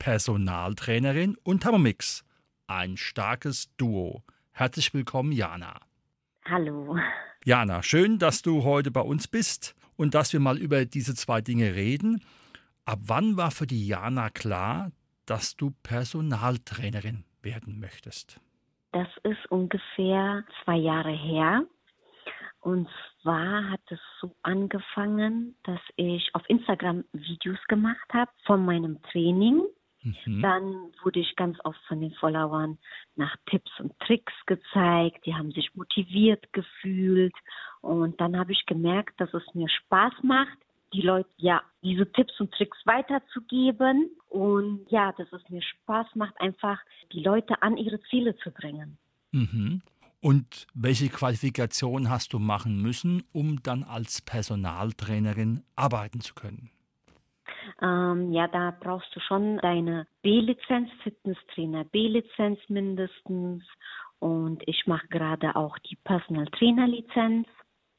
[0.00, 2.24] Personaltrainerin und Thermomix.
[2.66, 4.24] Ein starkes Duo.
[4.50, 5.78] Herzlich willkommen, Jana.
[6.46, 6.96] Hallo.
[7.44, 11.42] Jana, schön, dass du heute bei uns bist und dass wir mal über diese zwei
[11.42, 12.24] Dinge reden.
[12.86, 14.90] Ab wann war für die Jana klar,
[15.26, 18.40] dass du Personaltrainerin werden möchtest?
[18.92, 21.62] Das ist ungefähr zwei Jahre her.
[22.60, 22.88] Und
[23.20, 29.62] zwar hat es so angefangen, dass ich auf Instagram Videos gemacht habe von meinem Training.
[30.02, 30.42] Mhm.
[30.42, 32.78] Dann wurde ich ganz oft von den Followern
[33.16, 35.26] nach Tipps und Tricks gezeigt.
[35.26, 37.34] Die haben sich motiviert gefühlt.
[37.80, 40.58] Und dann habe ich gemerkt, dass es mir Spaß macht,
[40.92, 44.10] die Leute, ja, diese Tipps und Tricks weiterzugeben.
[44.28, 46.78] Und ja, dass es mir Spaß macht, einfach
[47.12, 48.98] die Leute an ihre Ziele zu bringen.
[49.32, 49.82] Mhm.
[50.22, 56.70] Und welche Qualifikation hast du machen müssen, um dann als Personaltrainerin arbeiten zu können?
[57.82, 63.64] Ähm, ja, da brauchst du schon deine B-Lizenz, Fitnesstrainer B-Lizenz mindestens.
[64.18, 67.46] Und ich mache gerade auch die Personal Trainer Lizenz.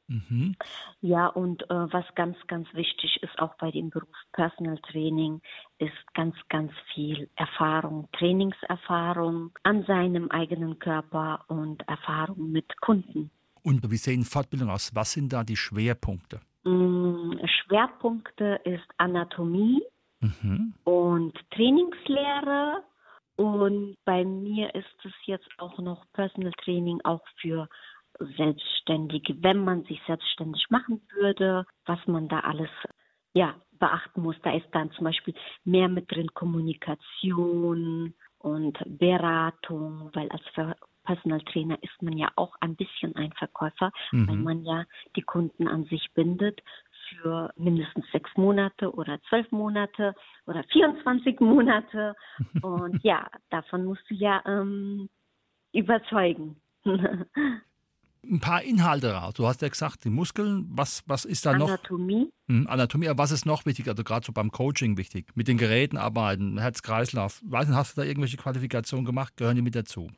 [0.08, 0.56] Mhm.
[1.00, 5.42] Ja, und äh, was ganz, ganz wichtig ist auch bei dem Beruf Personal Training,
[5.80, 13.32] ist ganz, ganz viel Erfahrung, Trainingserfahrung an seinem eigenen Körper und Erfahrung mit Kunden.
[13.64, 14.94] Und wie sehen Fortbildungen aus?
[14.94, 16.42] Was sind da die Schwerpunkte?
[16.64, 19.82] Mm, Schwerpunkte ist Anatomie
[20.20, 20.74] mhm.
[20.84, 22.84] und Trainingslehre.
[23.36, 27.68] Und bei mir ist es jetzt auch noch Personal Training auch für
[28.38, 32.70] selbstständig, wenn man sich selbstständig machen würde, was man da alles
[33.34, 34.36] ja, beachten muss.
[34.44, 40.44] Da ist dann zum Beispiel mehr mit drin Kommunikation und Beratung, weil als
[41.04, 44.28] Personal Trainer ist man ja auch ein bisschen ein Verkäufer, mhm.
[44.28, 44.86] weil man ja
[45.16, 46.62] die Kunden an sich bindet
[47.10, 52.16] für mindestens sechs Monate oder zwölf Monate oder 24 Monate.
[52.62, 55.10] Und ja, davon musst du ja ähm,
[55.74, 56.62] überzeugen.
[58.24, 59.34] ein paar Inhalte raus.
[59.34, 61.70] Du hast ja gesagt, die Muskeln, was, was ist da noch?
[61.70, 62.32] Anatomie.
[62.48, 63.88] Hm, Anatomie, aber was ist noch wichtig?
[63.88, 65.28] Also gerade so beim Coaching wichtig.
[65.36, 67.42] Mit den Geräten arbeiten, Herz-Kreislauf.
[67.46, 69.38] Weiß nicht, hast du da irgendwelche Qualifikationen gemacht?
[69.38, 70.10] Gehören die mit dazu?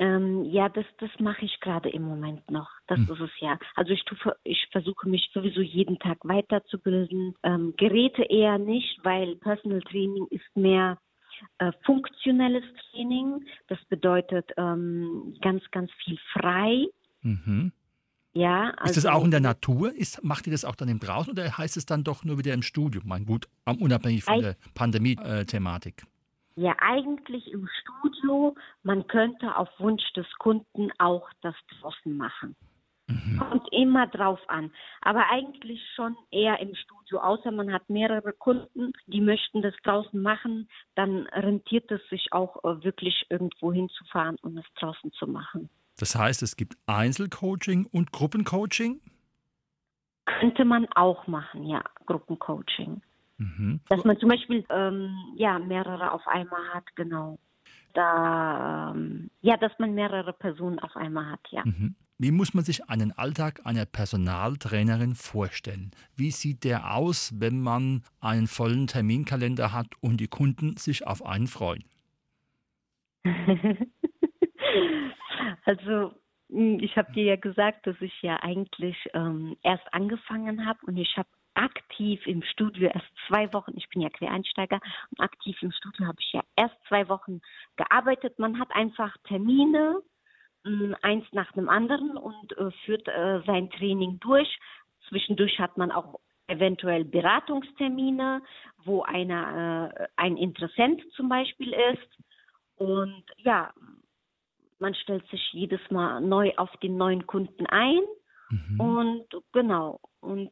[0.00, 2.70] Ähm, ja, das, das mache ich gerade im Moment noch.
[2.86, 3.10] Das hm.
[3.12, 3.58] ist es ja.
[3.76, 7.34] Also ich, tue, ich versuche mich sowieso jeden Tag weiterzubilden.
[7.42, 10.96] Ähm, Geräte eher nicht, weil Personal Training ist mehr
[11.58, 13.44] äh, funktionelles Training.
[13.68, 16.86] Das bedeutet ähm, ganz, ganz viel frei.
[17.20, 17.72] Mhm.
[18.32, 19.92] Ja, also, ist das also auch in der Natur?
[19.94, 22.54] Ist, macht ihr das auch dann im Draußen oder heißt es dann doch nur wieder
[22.54, 23.02] im Studio?
[23.04, 26.04] Mein gut, unabhängig von der Pandemie-Thematik.
[26.56, 28.54] Ja, eigentlich im Studio.
[28.82, 32.56] Man könnte auf Wunsch des Kunden auch das draußen machen.
[33.10, 33.38] Mhm.
[33.38, 34.70] Kommt immer drauf an.
[35.00, 40.20] Aber eigentlich schon eher im Studio, außer man hat mehrere Kunden, die möchten das draußen
[40.20, 45.68] machen, dann rentiert es sich auch äh, wirklich irgendwo hinzufahren und es draußen zu machen.
[45.98, 49.00] Das heißt, es gibt Einzelcoaching und Gruppencoaching?
[50.24, 53.02] Könnte man auch machen, ja, Gruppencoaching.
[53.40, 53.80] Mhm.
[53.88, 57.38] Dass man zum Beispiel ähm, ja, mehrere auf einmal hat, genau.
[57.94, 61.64] Da, ähm, ja, dass man mehrere Personen auf einmal hat, ja.
[61.64, 61.96] Mhm.
[62.18, 65.92] Wie muss man sich einen Alltag einer Personaltrainerin vorstellen?
[66.14, 71.24] Wie sieht der aus, wenn man einen vollen Terminkalender hat und die Kunden sich auf
[71.24, 71.84] einen freuen?
[75.64, 76.12] also
[76.50, 80.98] hm, ich habe dir ja gesagt, dass ich ja eigentlich ähm, erst angefangen habe und
[80.98, 81.28] ich habe
[81.60, 86.18] aktiv im Studio erst zwei Wochen, ich bin ja Quereinsteiger, und aktiv im Studio habe
[86.20, 87.40] ich ja erst zwei Wochen
[87.76, 88.38] gearbeitet.
[88.38, 90.00] Man hat einfach Termine
[91.02, 94.58] eins nach dem anderen und äh, führt äh, sein Training durch.
[95.08, 98.42] Zwischendurch hat man auch eventuell Beratungstermine,
[98.84, 102.18] wo einer äh, ein Interessent zum Beispiel ist.
[102.76, 103.72] Und ja,
[104.78, 108.00] man stellt sich jedes Mal neu auf den neuen Kunden ein
[108.50, 108.80] mhm.
[108.80, 110.50] und genau und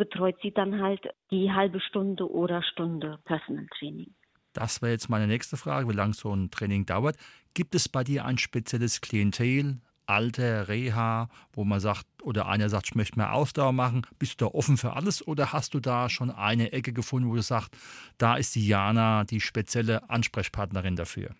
[0.00, 4.14] betreut sie dann halt die halbe Stunde oder Stunde Personal Training.
[4.54, 7.16] Das wäre jetzt meine nächste Frage, wie lange so ein Training dauert.
[7.52, 9.76] Gibt es bei dir ein spezielles Klientel,
[10.06, 14.06] Alter, Reha, wo man sagt, oder einer sagt, ich möchte mehr Ausdauer machen.
[14.18, 17.34] Bist du da offen für alles oder hast du da schon eine Ecke gefunden, wo
[17.34, 17.76] du sagst,
[18.16, 21.30] da ist die Jana die spezielle Ansprechpartnerin dafür?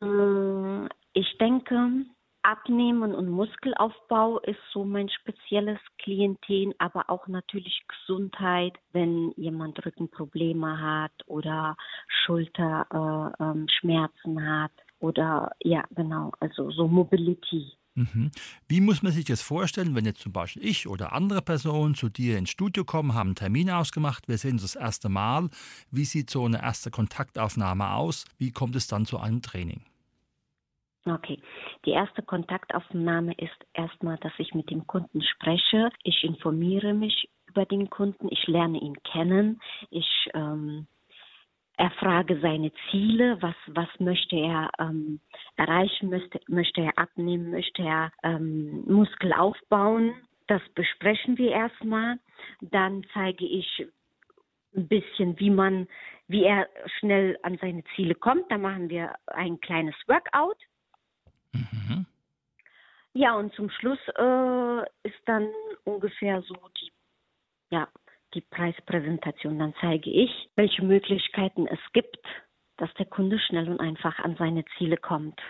[0.00, 2.06] Mm, ich denke,
[2.46, 10.80] Abnehmen und Muskelaufbau ist so mein spezielles Klientel, aber auch natürlich Gesundheit, wenn jemand Rückenprobleme
[10.80, 11.76] hat oder
[12.06, 14.70] Schulterschmerzen äh, ähm, hat
[15.00, 17.72] oder ja, genau, also so Mobility.
[17.96, 18.30] Mhm.
[18.68, 22.08] Wie muss man sich das vorstellen, wenn jetzt zum Beispiel ich oder andere Personen zu
[22.08, 25.48] dir ins Studio kommen, haben einen Termin ausgemacht, wir sehen uns das erste Mal.
[25.90, 28.24] Wie sieht so eine erste Kontaktaufnahme aus?
[28.38, 29.80] Wie kommt es dann zu einem Training?
[31.06, 31.40] Okay.
[31.84, 35.90] Die erste Kontaktaufnahme ist erstmal, dass ich mit dem Kunden spreche.
[36.02, 38.28] Ich informiere mich über den Kunden.
[38.30, 39.60] Ich lerne ihn kennen.
[39.90, 40.88] Ich ähm,
[41.76, 43.40] erfrage seine Ziele.
[43.40, 45.20] Was, was möchte er ähm,
[45.56, 46.10] erreichen?
[46.10, 47.50] Möchte, möchte er abnehmen?
[47.50, 50.12] Möchte er ähm, Muskel aufbauen?
[50.48, 52.18] Das besprechen wir erstmal.
[52.60, 53.86] Dann zeige ich
[54.74, 55.86] ein bisschen, wie man,
[56.26, 56.68] wie er
[56.98, 58.50] schnell an seine Ziele kommt.
[58.50, 60.58] Da machen wir ein kleines Workout.
[61.56, 62.06] Mhm.
[63.12, 65.48] Ja, und zum Schluss äh, ist dann
[65.84, 66.92] ungefähr so die,
[67.70, 67.88] ja,
[68.34, 69.58] die Preispräsentation.
[69.58, 72.18] Dann zeige ich, welche Möglichkeiten es gibt,
[72.76, 75.40] dass der Kunde schnell und einfach an seine Ziele kommt.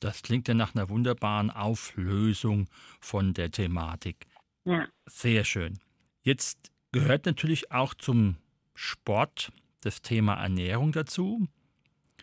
[0.00, 2.68] Das klingt ja nach einer wunderbaren Auflösung
[3.00, 4.26] von der Thematik.
[4.64, 4.88] Ja.
[5.06, 5.78] Sehr schön.
[6.22, 8.36] Jetzt gehört natürlich auch zum
[8.74, 9.52] Sport
[9.82, 11.48] das Thema Ernährung dazu.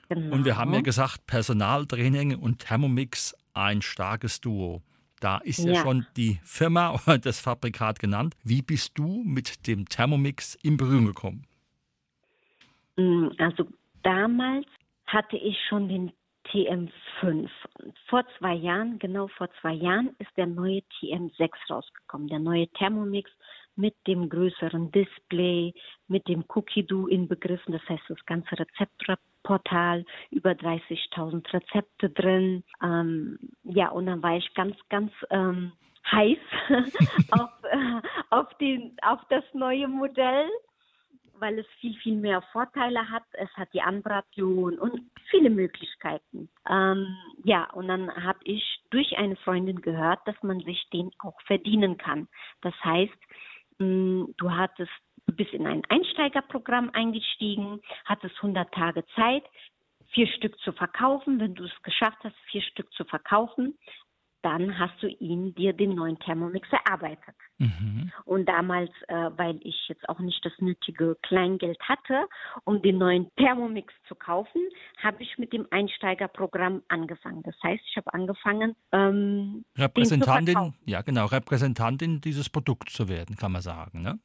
[0.10, 0.36] Genau.
[0.36, 4.82] Und wir haben ja gesagt, Personaltraining und Thermomix ein starkes Duo.
[5.20, 5.74] Da ist ja.
[5.74, 5.82] ja.
[5.82, 8.36] schon die Firma oder das Fabrikat genannt.
[8.44, 11.48] Wie bist du mit dem Thermomix in Berührung gekommen?
[12.98, 13.66] Mm, also
[14.04, 14.68] damals
[15.08, 16.12] hatte ich schon den
[16.48, 17.50] TM5.
[18.08, 22.28] Vor zwei Jahren, genau vor zwei Jahren, ist der neue TM6 rausgekommen.
[22.28, 23.32] Der neue Thermomix
[23.76, 25.74] mit dem größeren Display,
[26.08, 27.74] mit dem Cookie-Do inbegriffen.
[27.74, 28.58] Das heißt, das ganze
[29.46, 32.64] Rezeptportal, über 30.000 Rezepte drin.
[32.82, 35.72] Ähm, ja, und dann war ich ganz, ganz ähm,
[36.12, 36.38] heiß
[37.32, 40.50] auf, äh, auf, den, auf das neue Modell
[41.38, 43.26] weil es viel, viel mehr Vorteile hat.
[43.34, 46.48] Es hat die Anbration und viele Möglichkeiten.
[46.70, 51.38] Ähm, ja, und dann habe ich durch eine Freundin gehört, dass man sich den auch
[51.42, 52.30] verdienen kann.
[52.62, 53.18] Das heißt,
[53.80, 54.94] hm, du hattest,
[55.36, 59.44] bist in ein Einsteigerprogramm eingestiegen, hattest 100 Tage Zeit,
[60.12, 61.40] vier Stück zu verkaufen.
[61.40, 63.78] Wenn du es geschafft hast, vier Stück zu verkaufen,
[64.46, 67.36] dann hast du ihn dir den neuen Thermomix erarbeitet.
[67.58, 68.12] Mhm.
[68.26, 72.28] Und damals, äh, weil ich jetzt auch nicht das nötige Kleingeld hatte,
[72.64, 74.62] um den neuen Thermomix zu kaufen,
[75.02, 77.42] habe ich mit dem Einsteigerprogramm angefangen.
[77.42, 83.52] Das heißt, ich habe angefangen, ähm, Repräsentantin, ja genau, Repräsentantin dieses Produkts zu werden, kann
[83.52, 84.20] man sagen, ne?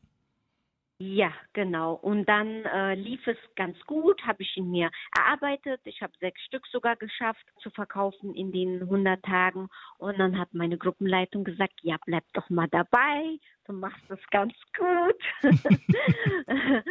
[1.03, 1.95] Ja, genau.
[1.95, 5.81] Und dann äh, lief es ganz gut, habe ich ihn mir erarbeitet.
[5.85, 9.71] Ich habe sechs Stück sogar geschafft zu verkaufen in den 100 Tagen.
[9.97, 14.53] Und dann hat meine Gruppenleitung gesagt, ja, bleib doch mal dabei, du machst das ganz
[14.77, 15.23] gut.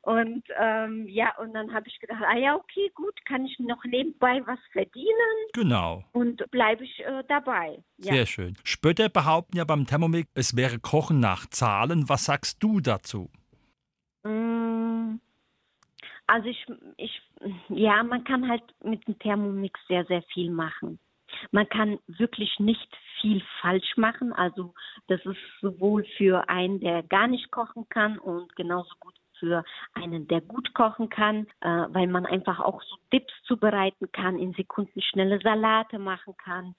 [0.00, 3.84] und ähm, ja, und dann habe ich gedacht, ah ja, okay, gut, kann ich noch
[3.84, 5.06] nebenbei was verdienen.
[5.52, 6.02] Genau.
[6.10, 7.80] Und bleibe ich äh, dabei.
[7.98, 8.12] Ja.
[8.12, 8.56] Sehr schön.
[8.64, 12.08] Spötter behaupten ja beim Thermomix, es wäre Kochen nach Zahlen.
[12.08, 13.30] Was sagst du dazu?
[14.24, 15.18] Mm,
[16.26, 16.66] also ich,
[16.96, 17.22] ich,
[17.68, 20.98] ja, man kann halt mit dem Thermomix sehr, sehr viel machen.
[21.50, 22.88] Man kann wirklich nicht
[23.20, 24.32] viel falsch machen.
[24.32, 24.74] Also
[25.08, 29.64] das ist sowohl für einen, der gar nicht kochen kann und genauso gut für
[29.94, 34.52] einen, der gut kochen kann, äh, weil man einfach auch so Dips zubereiten kann, in
[34.52, 36.76] Sekunden schnelle Salate machen kann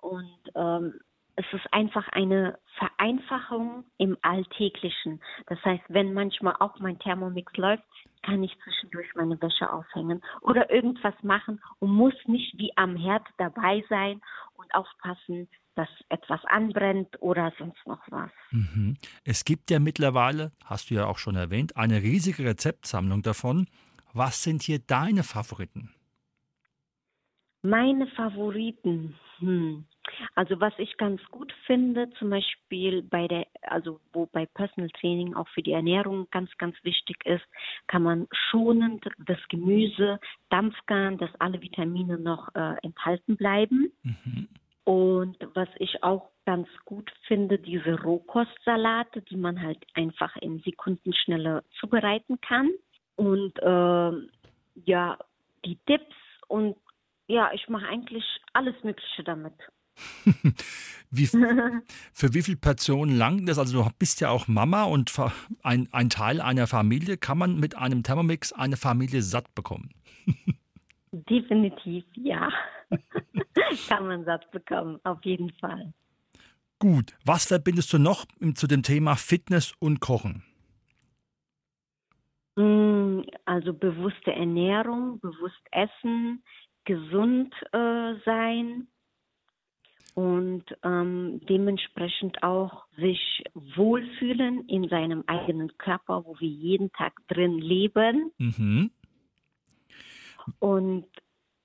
[0.00, 0.98] und ähm,
[1.36, 5.20] es ist einfach eine Vereinfachung im Alltäglichen.
[5.46, 7.84] Das heißt, wenn manchmal auch mein Thermomix läuft,
[8.22, 13.26] kann ich zwischendurch meine Wäsche aufhängen oder irgendwas machen und muss nicht wie am Herd
[13.36, 14.20] dabei sein
[14.54, 18.30] und aufpassen, dass etwas anbrennt oder sonst noch was.
[18.50, 18.96] Mhm.
[19.24, 23.66] Es gibt ja mittlerweile, hast du ja auch schon erwähnt, eine riesige Rezeptsammlung davon.
[24.14, 25.95] Was sind hier deine Favoriten?
[27.62, 29.14] Meine Favoriten.
[29.38, 29.84] Hm.
[30.34, 35.34] Also was ich ganz gut finde, zum Beispiel bei der, also wo bei Personal Training
[35.34, 37.44] auch für die Ernährung ganz, ganz wichtig ist,
[37.88, 43.92] kann man schonend das Gemüse dampfgaren, dass alle Vitamine noch äh, enthalten bleiben.
[44.02, 44.48] Mhm.
[44.84, 51.12] Und was ich auch ganz gut finde, diese Rohkostsalate, die man halt einfach in Sekunden
[51.12, 52.70] schneller zubereiten kann.
[53.16, 54.12] Und äh,
[54.84, 55.18] ja,
[55.64, 56.14] die Tipps
[56.46, 56.76] und
[57.28, 59.54] ja, ich mache eigentlich alles Mögliche damit.
[61.10, 61.26] wie,
[62.12, 63.58] für wie viele Personen langt das?
[63.58, 65.12] Also du bist ja auch Mama und
[65.62, 67.16] ein, ein Teil einer Familie.
[67.16, 69.90] Kann man mit einem Thermomix eine Familie satt bekommen?
[71.12, 72.50] Definitiv, ja.
[73.88, 75.92] Kann man satt bekommen, auf jeden Fall.
[76.78, 77.14] Gut.
[77.24, 80.44] Was verbindest du noch zu dem Thema Fitness und Kochen?
[82.56, 86.42] Mm, also bewusste Ernährung, bewusst essen,
[86.86, 88.88] gesund äh, sein
[90.14, 97.58] und ähm, dementsprechend auch sich wohlfühlen in seinem eigenen Körper, wo wir jeden Tag drin
[97.58, 98.32] leben.
[98.38, 98.90] Mhm.
[100.58, 101.04] Und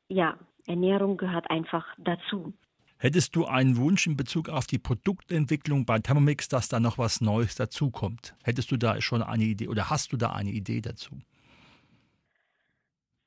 [0.09, 0.37] ja,
[0.67, 2.53] Ernährung gehört einfach dazu.
[2.97, 7.21] Hättest du einen Wunsch in Bezug auf die Produktentwicklung bei Thermomix, dass da noch was
[7.21, 8.35] Neues dazukommt?
[8.43, 11.17] Hättest du da schon eine Idee oder hast du da eine Idee dazu?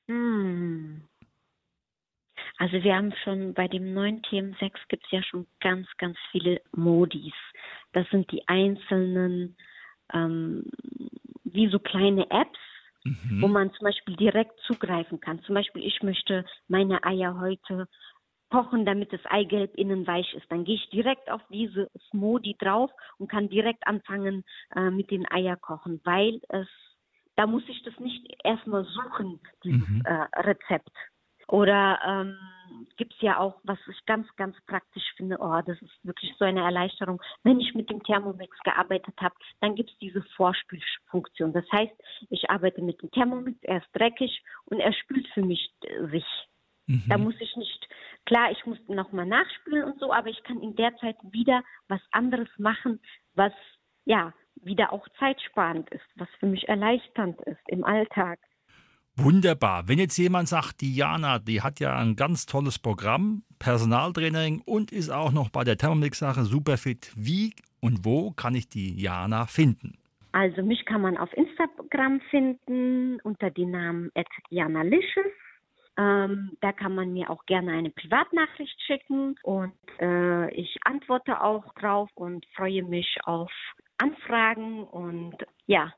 [0.07, 1.01] Hm.
[2.57, 6.61] Also wir haben schon bei dem neuen TM6 gibt es ja schon ganz, ganz viele
[6.71, 7.33] Modis.
[7.91, 9.57] Das sind die einzelnen,
[10.13, 10.63] ähm,
[11.43, 12.59] wie so kleine Apps,
[13.03, 13.41] mhm.
[13.41, 15.41] wo man zum Beispiel direkt zugreifen kann.
[15.43, 17.87] Zum Beispiel, ich möchte meine Eier heute
[18.49, 20.49] kochen, damit das Eigelb innen weich ist.
[20.49, 24.43] Dann gehe ich direkt auf diese Smoothie drauf und kann direkt anfangen
[24.75, 26.67] äh, mit den Eier kochen, weil es,
[27.35, 30.03] da muss ich das nicht erstmal suchen, dieses mhm.
[30.05, 30.91] äh, Rezept.
[31.47, 32.37] Oder ähm,
[32.97, 36.45] gibt es ja auch, was ich ganz, ganz praktisch finde, oh, das ist wirklich so
[36.45, 37.21] eine Erleichterung.
[37.43, 41.53] Wenn ich mit dem Thermomix gearbeitet habe, dann gibt es diese Vorspülfunktion.
[41.53, 41.93] Das heißt,
[42.29, 46.25] ich arbeite mit dem Thermomix, er ist dreckig und er spült für mich äh, sich.
[46.87, 47.03] Mhm.
[47.07, 47.87] Da muss ich nicht,
[48.25, 52.01] klar, ich muss nochmal nachspülen und so, aber ich kann in der Zeit wieder was
[52.11, 52.99] anderes machen,
[53.33, 53.53] was
[54.05, 58.39] ja wieder auch zeitsparend ist, was für mich erleichternd ist im Alltag.
[59.17, 59.87] Wunderbar.
[59.87, 65.09] Wenn jetzt jemand sagt, Diana, die hat ja ein ganz tolles Programm, Personaltraining und ist
[65.09, 69.97] auch noch bei der Thermomix-Sache super fit, wie und wo kann ich die Jana finden?
[70.33, 74.11] Also mich kann man auf Instagram finden unter dem Namen
[74.49, 75.25] @janalicious.
[75.97, 81.73] Ähm, da kann man mir auch gerne eine Privatnachricht schicken und äh, ich antworte auch
[81.75, 83.49] drauf und freue mich auf
[83.97, 85.93] Anfragen und ja,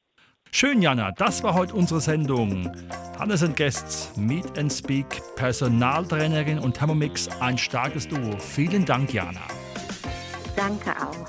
[0.52, 2.72] Schön, Jana, das war heute unsere Sendung.
[3.20, 8.38] Hannes and Guests, Meet and Speak, Personaltrainerin und Thermomix, ein starkes Duo.
[8.40, 9.42] Vielen Dank, Jana.
[10.56, 11.27] Danke auch.